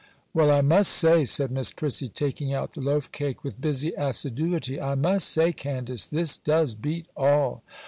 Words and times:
'Well, 0.33 0.49
I 0.49 0.61
must 0.61 0.93
say,' 0.93 1.25
said 1.25 1.51
Miss 1.51 1.71
Prissy, 1.71 2.07
taking 2.07 2.51
out 2.51 2.71
the 2.71 2.81
loaf 2.81 3.11
cake 3.11 3.43
with 3.43 3.61
busy 3.61 3.93
assiduity, 3.95 4.81
'I 4.81 4.95
must 4.95 5.27
say, 5.29 5.53
Candace, 5.53 6.07
this 6.07 6.39
does 6.39 6.73
beat 6.73 7.05
all! 7.15 7.61